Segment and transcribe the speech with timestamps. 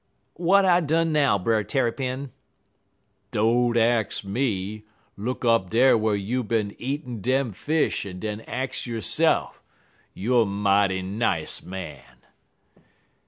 [0.35, 2.31] "'Wat I done now, Brer Tarrypin?'
[3.29, 4.83] "'Don't ax me.
[5.15, 9.61] Look up dar whar you bin eatin' dem fish en den ax yo'se'f.
[10.17, 12.17] Youer mighty nice man!'